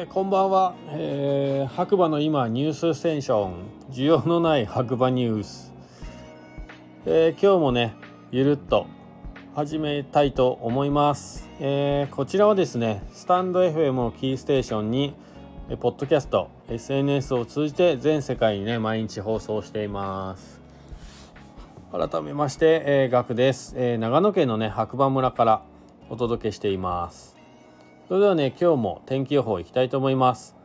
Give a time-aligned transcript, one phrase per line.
[0.00, 3.52] えー、こんばんは、えー、白馬の今ニュースステーション。
[3.90, 5.74] 需要のない白馬ニュース、
[7.04, 7.94] えー、今日もね
[8.30, 8.86] ゆるっと
[9.54, 15.14] 始めたいと思います、え、こちらはですねスタンド FM をキーステーションに
[15.68, 20.60] えポッドキャスト SNS を通じて全世界にね毎日放送しています。
[21.92, 25.62] 改めまして、えー、ガクです、え、長野県のね白馬村から
[26.08, 27.39] お届けしています。
[28.10, 30.56] それではね今日も天気予報いきたいと思います。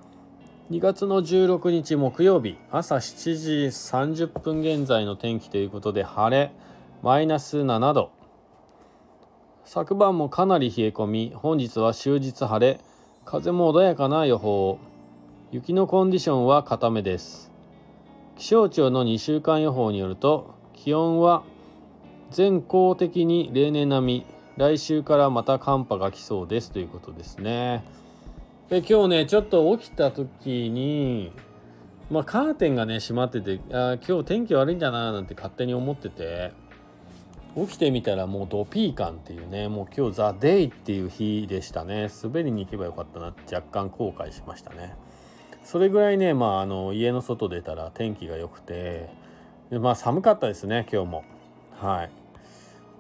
[0.72, 6.52] 2月の16日木曜日朝7時30分現在の天気ということで晴れ
[7.04, 8.10] マイナス7度。
[9.64, 12.80] 昨晩もかなり冷え込み本日は終日晴れ
[13.26, 14.80] 風も穏やかな予報。
[15.52, 17.52] 雪のコンディションは固めです。
[18.40, 21.44] 気象庁の2週間予報によると気温は
[22.32, 24.35] 全校的に例年並み。
[24.58, 27.84] 来週からまた寒波が来そうですということですね。
[28.70, 31.32] で今日ねちょっと起きた時に
[32.10, 36.54] まあカーテンがね閉まっててあ今日天気悪いんだななんて勝手に思ってて
[37.56, 42.10] 起きてみたらもうドピー感っていうねもう今日ザ・デイっていう日でしたね。
[42.24, 44.96] 滑りに行けばよかったなって若干後悔しましたね。
[45.64, 49.10] それぐらいねまああの家の外出たら天気が良くて
[49.70, 51.24] でまあ寒かったですね今日も。
[51.78, 52.25] はい。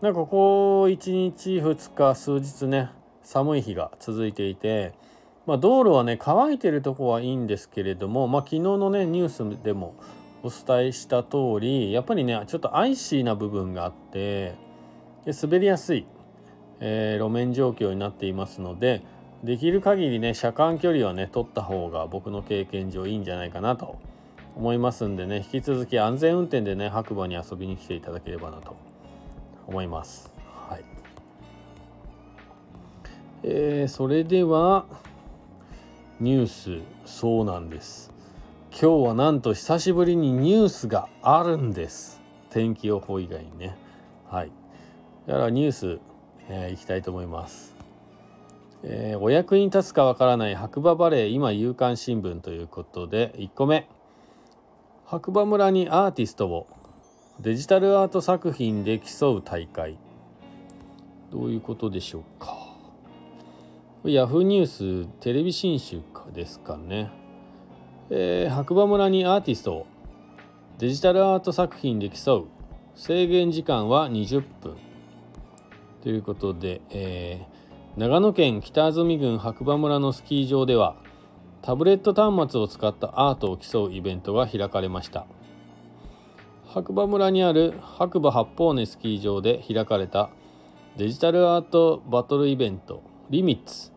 [0.02, 2.90] なんかここ1日2日数日ね
[3.24, 4.94] 寒い日が続いていて、
[5.48, 9.96] まあ、道路はね乾いてるとこはいいんですけれども、まあ、昨日のねニュースでも
[10.44, 14.54] お伝えした通りやっぱりねちょっとアイシーな部分があって
[15.23, 16.06] で滑りやすい、
[16.82, 19.02] えー、路面状況になっていますので
[19.44, 23.98] できる限りね車間距離はね取った方が僕の経験上いいんじゃないかなと
[24.58, 28.76] 思いますんでね引き続き安全運転でね白馬に遊びに来ていただければなと
[29.67, 30.31] 思います。
[30.69, 30.85] はい。
[33.44, 34.85] えー、それでは
[36.19, 36.81] ニュース。
[37.05, 38.11] そうなんです。
[38.71, 42.21] 今日はなんと久しぶりにニュースがあるんです。
[42.49, 43.77] 天気予報以外にね。
[44.30, 44.52] はい。
[45.27, 45.99] だからニュース、
[46.49, 47.75] えー、いきたいと思います。
[48.83, 53.87] えー、お役に立つかわからない白馬バレー今夕刊新聞ということで1個目。
[55.05, 56.67] 白馬村にアーティストを
[57.42, 59.98] デジタルアート作品で競う大会。
[61.32, 62.56] どういうことでしょうか？
[64.06, 66.02] ヤフーニューステレビ新集
[66.34, 67.12] ですかね、
[68.10, 69.88] えー、白馬村にアーティストを
[70.78, 72.46] デジタルアート作品で競う。
[72.96, 74.78] 制限時間は20分。
[76.02, 80.96] ということで、えー、長野県北安住郡白馬村のスキー場では
[81.62, 85.28] タブレット端末を使ったアートを競うイベントが開かれました。
[86.75, 90.30] 白馬村にある白馬八方根スキー場で開かれた
[90.97, 93.93] デジタルアートバトルイベントリミッツ。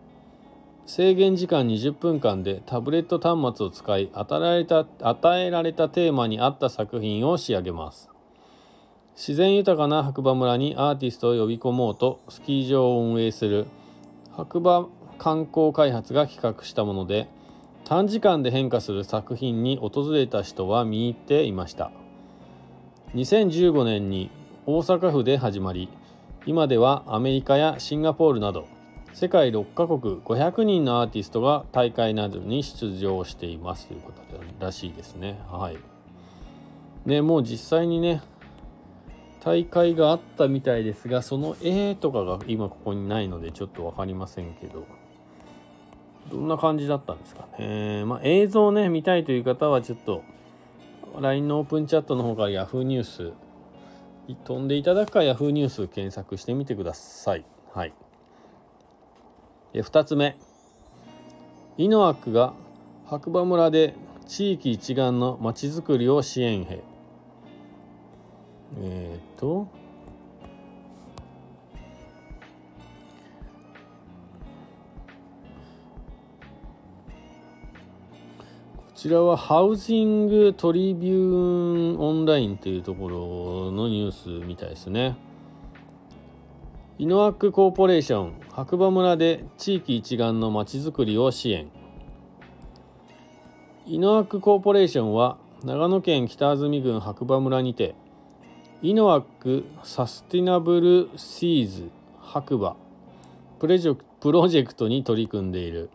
[0.86, 8.10] 制限時間20分間でタブレット端末を使い与えられた与えられたテーマに合った作品を仕上げます。
[9.16, 13.66] 自然豊かな白馬村にアーティストを呼び込もうとスキー場を運営する
[14.36, 14.86] 白馬
[15.18, 17.28] 観光開発が企画したもので
[17.84, 21.90] 短時間で変化する作品に訪れた人は見入っていました。
[23.14, 24.30] 2015年に
[24.66, 25.88] 大阪府で始まり
[26.44, 28.66] 今ではアメリカやシンガポールなど
[29.14, 34.18] 世界6カ国500人のアーティストが大会などに出場していますということ
[34.64, 35.40] らしいですね。
[35.48, 35.78] はい。
[37.06, 38.22] ね、もう実際にね、
[39.40, 44.86] 大会があったみたいですが、その絵とかが今ここにないのでちょっと分かりませんけど、
[46.30, 48.04] どんな感じだったんですかね。
[48.04, 50.22] まあ映像ね、見たいという方はちょっと
[51.20, 53.32] LINE のオープンチャットの方から Yahoo ニュース
[54.44, 57.44] 飛んでいただくか Yahoo ニュース検索してみてください。
[57.72, 57.92] はい。
[59.74, 60.36] え2つ目
[61.76, 62.54] イノアックが
[63.06, 63.94] 白馬村で
[64.26, 66.82] 地域一丸のまちづくりを支援へ
[68.80, 69.68] えっ、と
[78.98, 85.16] ちらはハウジングトリビューンオンラインというところのニュースみたいですね。
[86.98, 91.70] イノアックコーポレーション白馬村で地域一丸のまちづくりを支援。
[93.86, 97.94] イノアックコーポレーションは長野県北安住郡白馬村にて
[98.82, 101.90] イノアックサスティナブルシーズ
[102.20, 102.74] 白馬
[103.60, 105.88] プロジェクトに取り組んでいる。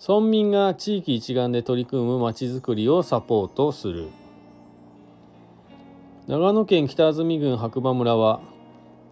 [0.00, 4.08] 村民が地域一丸で取り組むまちづくりをサポートする。
[6.26, 8.40] 長野県北安住郡白馬村は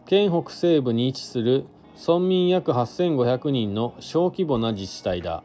[0.07, 1.65] 県北西部に位置する
[1.97, 5.43] 村民約8500人の小規模な自治体だ。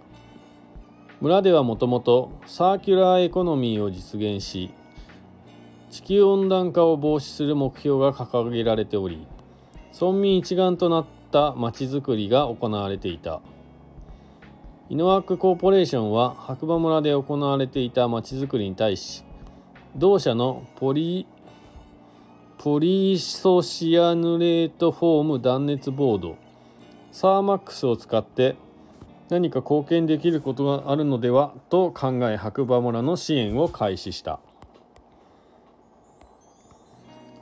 [1.22, 4.70] 村ではもともとサーキュラーエコノミーを実現し
[5.90, 9.26] 地球温暖化を防止する目標が掲げられており
[10.00, 13.42] 村民一丸となったまちづくりが行われていた。
[14.88, 19.24] イノアックコーポレーションは白馬村で行われていたまちづくりに対し
[19.96, 21.26] 同社のポリ、ポリ
[22.60, 26.38] イソシアヌレートフォーム断熱ボード
[27.12, 28.58] サーマックスを使って
[29.30, 34.40] 何か貢献できることがあるのではと考え白馬村の支援を開始した。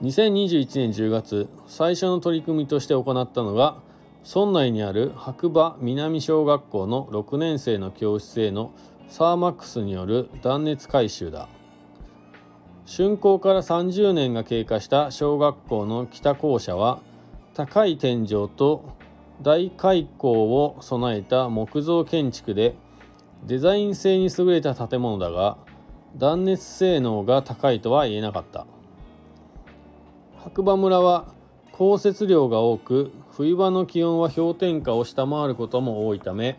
[0.01, 3.78] 2021年10月最初の取り組みとして行ったのが
[4.25, 8.71] 村内にある白馬南小学校の6年生の教室への
[9.09, 11.49] サーマックスによる断熱改修だ。
[12.85, 16.99] 竣工から30年が経過した小学校の北校舎は
[17.53, 18.85] 高い天井と
[19.41, 22.75] 大開口を備えた木造建築で
[23.45, 25.57] デザイン性に優れた建物だが
[26.15, 28.65] 断熱性能が高いとは言えなかった。
[30.43, 31.25] 白馬村は
[31.73, 36.57] 降雪量が多く冬場の気温は氷点下を下回ることも多いため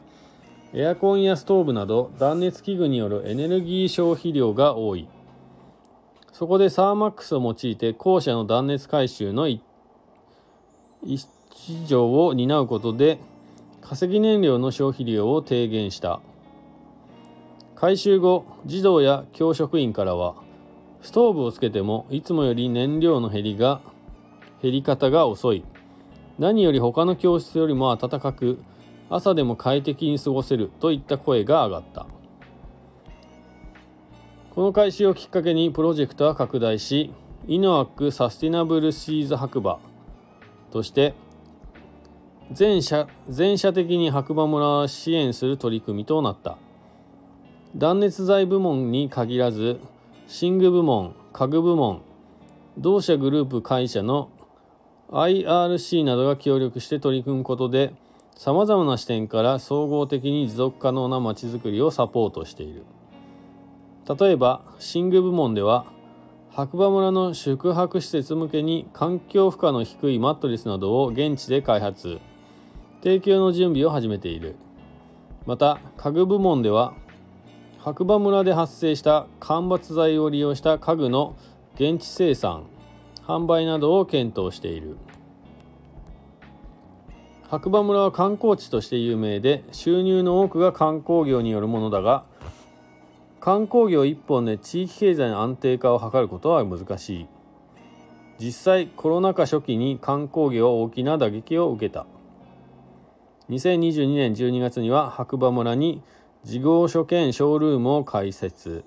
[0.73, 5.07] エアコンやストーブなど断熱器具によるエネルギー消費量が多い。
[6.33, 9.61] そこでサーマックスを用いて校舎の断熱改修の一
[11.87, 13.21] 条を担うことで
[13.81, 16.21] 化石燃料の消費量を低減した。
[17.77, 20.35] 改修後児童や教職員からは
[21.03, 23.81] ストーブをつけてもいつもより燃料の減りが
[24.61, 25.65] 減り方が遅い。
[26.39, 28.61] 何より他の教室よりも暖かく
[29.09, 32.07] 朝でも快適に過ごせるといった声が上がった。
[34.55, 37.13] この開始をきっかけにプロジェクトは拡大し
[37.49, 39.81] イノアックサスティナブルシーズ白馬
[40.71, 41.15] として
[42.53, 46.57] 全社全社的に白馬村を支援する取り組みとなった。
[47.77, 49.81] 断熱材部門に限らず
[50.41, 52.03] 寝具部門家具部門
[52.79, 54.31] 同社グループ会社の
[55.15, 57.95] IRC などが協力して取り組むことで
[58.35, 62.83] さまざまな視点から総合的に持続可能なまちづくりをサポートしている。
[64.19, 64.63] 例えば
[64.95, 65.87] 寝具部門では
[66.51, 72.19] 白馬村の宿泊施設向けに環境負荷の低いマットレスなどを現地で開発。
[73.03, 74.57] 提供の準備を始めている。
[75.47, 76.93] また家具部門では
[77.79, 81.37] 白馬村で発生した間伐材を利用した家具の
[81.77, 82.74] 現地生産。
[83.27, 84.97] 販売などを検討している。
[87.49, 92.25] 白馬村は観光地として有名で収入の多くが観光業によるものだが
[93.41, 97.27] 観光業一本で地域経済の安定化を図ることは難しい。
[98.39, 102.07] 実際コロナ禍初期に観光業は大きな打撃を受けた。
[103.51, 106.03] 2022年12月には白馬村に
[106.43, 108.83] 事業所兼ショールームを開設。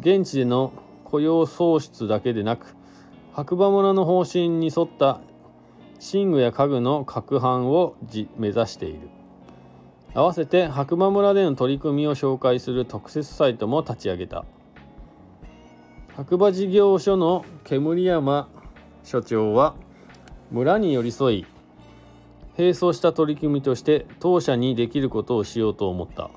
[0.00, 0.72] 現地での
[1.04, 2.74] 雇用創出だけでなく
[3.32, 5.20] 白馬村の方針に沿った
[6.12, 7.96] 寝具や家具の拡販を
[8.36, 9.08] 目指している。
[10.14, 14.44] 合わせて白馬村での取り組みを紹介する特設サイトも立ち上げた。
[16.16, 18.48] 白馬事業所の煙山
[19.04, 19.74] 所長は
[20.50, 21.46] 村に寄り添い
[22.56, 26.30] 並走した取り組みとして当社にできることをしようと思った。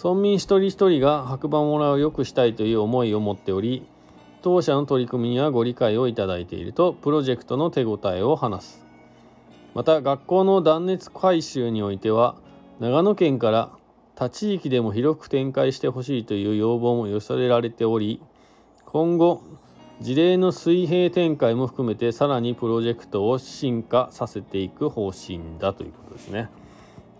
[0.00, 3.84] 村民一人一人が白馬村を良くしたいという思いを持っており
[4.42, 8.86] 当社の取り組みにはご理解をいただいているとプロジェクトの手応えを話す。
[9.74, 12.36] また学校の断熱改修においては
[12.80, 13.70] 長野県から
[14.14, 18.20] 他地域でも広く展開してほしいという要望も寄せられており
[18.86, 19.42] 今後
[20.00, 26.48] 事例の水平展開も含めてさらにプロジェクトを進化させていく方針だということですね。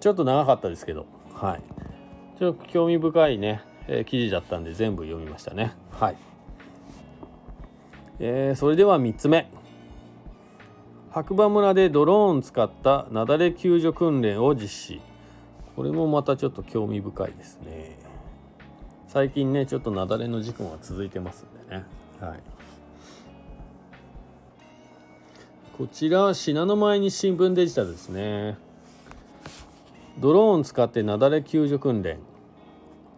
[0.01, 1.07] ちょっと長かったですけど。
[1.35, 1.63] はい。
[2.39, 5.73] ちょっと興味深いね、えー、記事だったんで全部読みましたね。
[5.91, 6.17] はい。
[8.21, 9.49] えー、それでは3つ目。
[11.11, 15.01] 白馬村でドローン使った雪崩救助訓練を実施。
[15.77, 17.99] これもまたちょっと興味深いですね。
[19.07, 21.85] 最近ねちょっと雪崩の事故が続いてますんでね。
[22.21, 22.41] はい。
[25.79, 28.59] こちら信濃前に新聞デジタルですね。
[30.19, 32.19] ドローン使って雪崩救助訓練。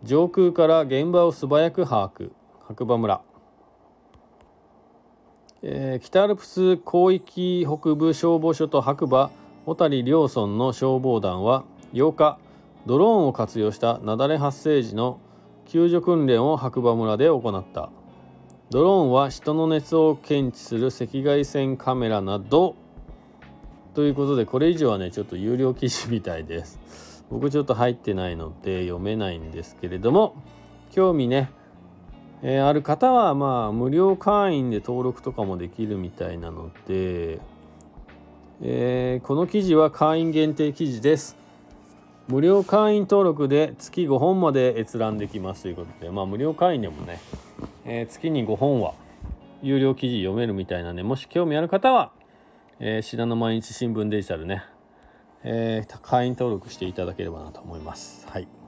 [0.05, 2.31] 上空から現場を素早く把握。
[2.69, 3.30] 白馬村。
[5.63, 9.31] えー、北アルプス広域北部消防署と白馬
[9.67, 12.39] 小谷両村の消防団は8日
[12.87, 15.21] ドローンを活用した雪崩発生時の
[15.67, 17.91] 救助訓練を白馬村で行った。
[18.71, 22.75] ドローンは人の熱を検知する赤外線カメラなど。
[23.95, 27.25] ということでこれ以上はねちょっと有料記事みたいです。
[27.31, 30.35] 僕ちょっと入ってないので読めないんですけれども
[30.91, 31.51] 興味ね、
[32.43, 37.39] えー、ある方はまあ無料会員で登録とかもできるみたいなので、
[38.63, 41.37] えー、この記事は会員限定記事です
[42.29, 47.21] 無料会員登録で月5本まで閲覧できますということでまあ無料会員でもね、
[47.85, 48.95] えー、月に5本は
[49.63, 52.13] 有料記事読めるみたいなんでもし興味ある方は、
[52.79, 54.65] えー、信濃毎日新聞デジタルね
[55.43, 58.27] えー、会員登録していただければなと思います。
[58.29, 58.60] はい。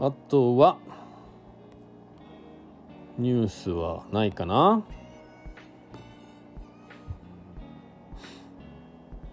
[0.00, 0.78] あとは、
[3.18, 4.84] ニュースはないかな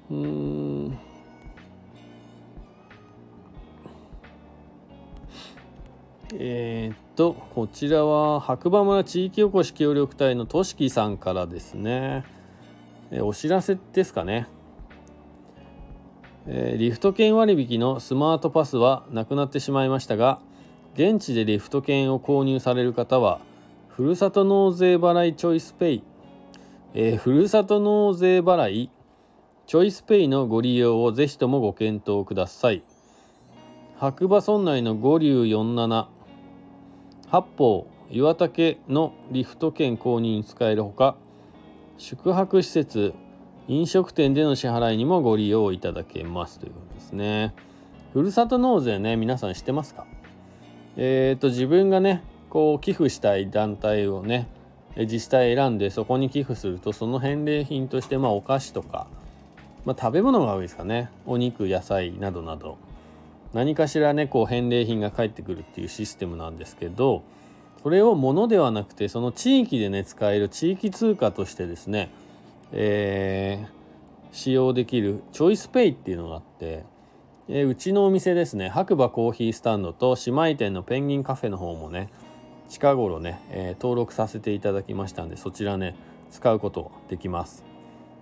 [0.10, 0.98] うん。
[6.34, 12.26] えー、っと、こちらは白馬村地域おこし協力隊のとしきさんからですね。
[13.12, 14.48] えお知らせですかね、
[16.48, 20.40] えー、リフト券割引のスマートパスはなくなってしまいましたが
[20.96, 23.40] 現地でリフト券を購入される方は
[23.90, 26.04] ふるさと納税払いチョイスペイ、
[26.94, 28.90] えー、ふるさと納税払い
[29.68, 32.84] チョイスペイのご利用をぜひともご検討ください。
[33.98, 36.08] 白馬村内の五竜47
[37.30, 41.16] 八方岩竹のリフト券購入に使えるほか
[41.98, 43.14] 宿泊施設
[43.68, 47.54] 飲食店での支払いにもご利用いただけますということですね。
[48.14, 50.06] ふるさと納税ね皆さん知ってますか？
[50.98, 54.48] えっ、ー、と自分がねこう寄付したい団体をね
[54.96, 59.08] 自治体選んでそこに寄付するとその返礼品としてまあお菓子とか、
[59.84, 61.10] まあ、食べ物が多いですかね。
[61.26, 62.78] お肉野菜などなど。
[63.54, 67.24] 何かしらねこう返礼品が返ってくるっていうシステムなんですけど
[67.84, 72.10] それを物ではなくてその地域でね使える地域通貨としてですね、
[72.74, 76.84] えー、使用できるチョイスペイっていうのがあって、
[77.48, 82.10] え、うちのお店ですね白馬コーヒースタンドと姉妹店のペンギンカフェの方もね
[82.70, 85.96] 近頃ね、えー、登録させていただきましたんでそちらね
[86.32, 87.64] 使うことできます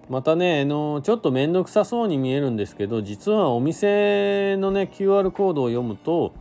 [0.10, 6.34] またねあのちょっと面倒くさそうに見えるんですけど実はお店のね QR コードを読むと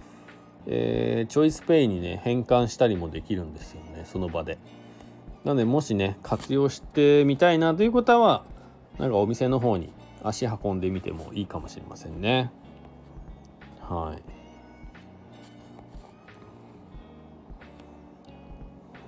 [0.66, 4.58] えー、チョイスペイにね変換したりもできるんですよねその場で。
[5.44, 8.44] なのでもしね活用してみたいなという方は
[8.98, 12.52] なんかお店の方に足運んでみてもいいかもしれませんね。
[13.88, 14.22] はい。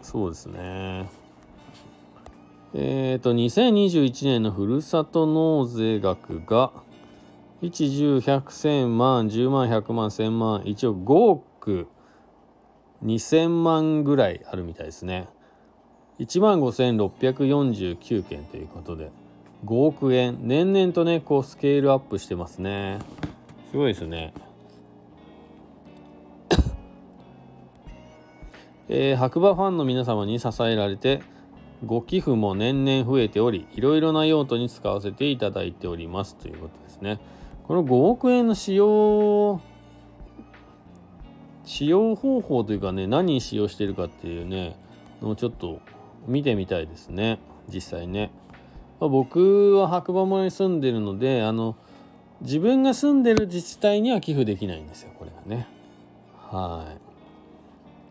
[0.03, 1.09] そうですね。
[2.75, 6.73] えっ、ー、と2021年のふるさと納税額が
[7.63, 11.89] 110100000万、10万、100万、1000万、一応5億
[13.05, 15.29] 2000万ぐらいあるみたいですね。
[16.19, 19.11] 1万5649件ということで、
[19.65, 20.39] 5億円。
[20.43, 22.99] 年々とね、こうスケールアップしてますね。
[23.71, 24.33] すごいですね。
[28.89, 31.23] えー、白馬ファンの皆様に支えられて、
[31.85, 37.21] ご寄付も年々増えており、いろいろな用途に使わせていただいておりますということですね。
[37.67, 39.61] この5億円の使用
[41.65, 44.77] 使用方法というかね何に使用してるかっていうね
[45.23, 45.81] のをちょっと
[46.27, 47.39] 見てみたいですね。
[47.69, 48.31] 実際ね、
[49.01, 51.77] まあ、僕は白馬村に住んでるのであの
[52.43, 55.67] 自分が住んでる自治体には寄付できないんですよこれがね。
[56.51, 57.04] はい。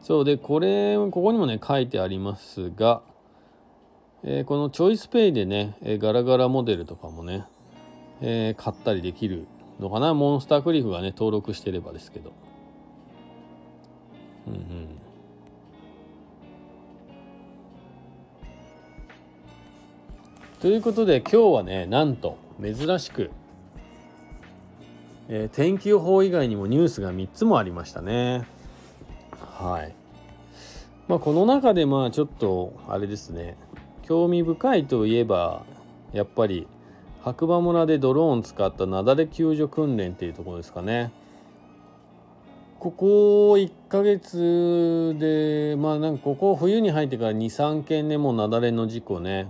[0.03, 3.01] そうでこれここにもね書いてありますが、
[4.23, 7.45] えー、このチョイスペイでね、えー、ガラガラモデルとかもね
[8.25, 9.45] えー、買ったりできる
[9.79, 10.13] のかな。
[10.13, 12.31] モンスタークリフがね登録してればですけど。
[14.47, 14.87] うんうん。
[20.61, 23.31] ということで今日はねなんと珍しく、
[25.27, 28.47] えー、天気予報以外にもニュースが3つもありましたね。
[29.63, 29.95] はい
[31.07, 33.55] まあこの中でまあちょっとあれですね
[34.01, 35.63] 興味深いといえば
[36.11, 36.67] やっぱり
[37.23, 41.13] 白馬村でドローン使った雪崩救助訓練っていうところですかね。
[42.79, 43.05] ここ
[43.53, 49.47] 1ヶ月でまあなんかここ冬に入ってから23件ねもう雪崩の事故ね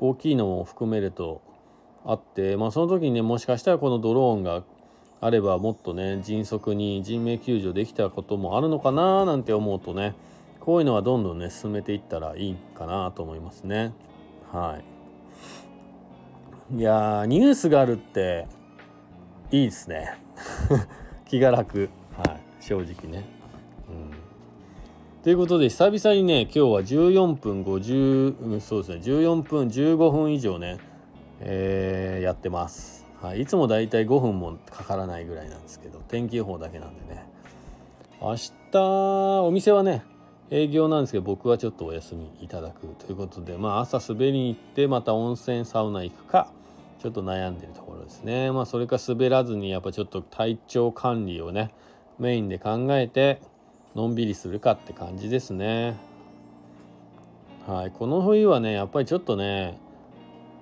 [0.00, 1.40] 大きいのも含めると
[2.04, 4.64] あってまあその時にねもしかしたらこのドローンが
[5.22, 10.16] あればもっとね迅速に人命救助できたこともあるのかななんて思うとね
[10.58, 13.92] こういうのはどんどんね進めていったらいいかなと思いますね。
[14.52, 14.80] は
[16.72, 16.76] い。
[16.76, 18.48] いやニュースがあるって
[19.52, 20.18] いいですね。
[21.28, 21.88] 気が楽。
[22.16, 22.40] はい。
[22.60, 23.24] 正直ね、
[23.88, 29.00] うん、ということで久々にね今日は14分50、うん、そうですね。
[29.02, 30.78] 14分15分以上ね、
[31.40, 33.01] えー、やってます。
[33.22, 37.24] はい、いつもだいたい5分もかからないぐらいなんですけど天気予報だけなんでね。
[38.20, 38.34] 明
[38.72, 40.02] 日お店はね
[40.50, 46.50] 営業なんですけど僕はちょっとお休みいただくということでまあ朝滑りに行ってまた温泉サウナ行くか
[47.00, 48.50] ちょっと悩んでるところですね。
[48.50, 51.70] まあそれか滑らずにやっぱちょっと体調管理をね
[52.18, 53.40] メインで考えて
[53.94, 55.96] のんびりするかって感じですね。
[57.68, 57.92] はい。
[57.92, 59.78] この冬はねやっぱりちょっとね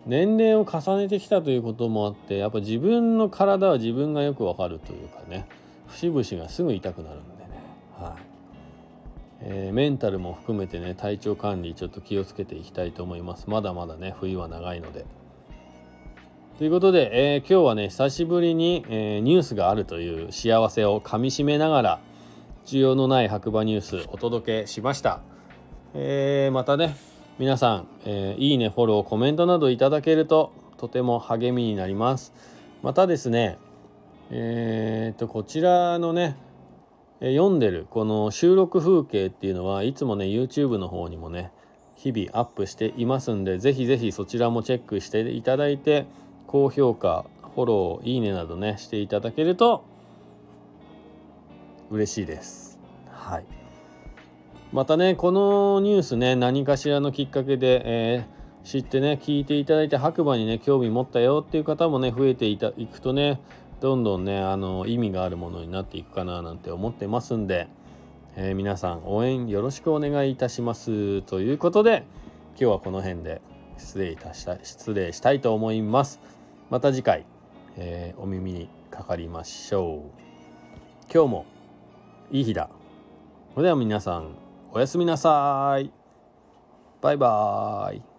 [0.07, 5.47] 年齢を重ねてきたということもあってやっぱ自分の体は自分がよくわかるというかね
[5.89, 7.51] 節々がすぐ痛くなるんでね。
[7.99, 8.23] はい。
[9.43, 13.49] えー、メンタルも含めてね体調管理ちょっと気をつけていきたいと思います。
[13.49, 15.05] まだまだね冬は長いので。
[16.59, 22.01] ということで、えー、今日はね久しぶりに、えー、ニュースがあるという幸せをかみしめながら
[22.67, 25.23] 需要のない白馬ニュースお届けしました、
[25.95, 27.10] えー、またね
[27.41, 32.35] 皆さん、えいいねフォローコメントなどいただけるととても励みになります。
[32.83, 33.57] またですね
[34.31, 36.37] えー、とこちらのね
[37.21, 41.51] 読んでるこの収録風景っていうのはいつもね YouTube の方にもね
[41.97, 46.05] 日々アップしていますんでぜひぜひそちらもチェックしていただいて
[46.47, 49.83] 高評価フォローいいねなどねしていただけると
[51.91, 52.79] 嬉しいです。
[53.09, 53.60] はい。
[54.73, 63.41] またねこのニュースね何かしらのきっかけで、えー、知ってね聞いていただいて白馬にね興味持ったよっていう方もね増えていたいくとね
[63.81, 67.67] どんどんねあの意味があるものになっていくかななんて思ってますんで、
[68.37, 71.23] えー、皆さん応援よろしくお願いいたします。
[71.23, 72.05] ということで
[72.51, 73.41] 今日はこの辺で
[73.77, 76.21] 失礼いたした失礼したいと思います。
[76.69, 77.27] また次回、
[77.77, 81.13] えー、お耳にかかりましょう。
[81.13, 81.47] 今日も
[82.31, 82.71] いい日だ。
[83.55, 84.29] それでは皆さん
[84.73, 85.91] おやすみなさい。
[87.01, 88.10] バイバーイ。